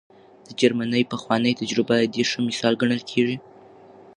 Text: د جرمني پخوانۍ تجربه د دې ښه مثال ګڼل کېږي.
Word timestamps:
د 0.47 0.49
جرمني 0.59 1.03
پخوانۍ 1.11 1.53
تجربه 1.61 1.95
د 2.01 2.05
دې 2.13 2.23
ښه 2.29 2.39
مثال 2.49 2.73
ګڼل 2.81 3.01
کېږي. 3.11 3.37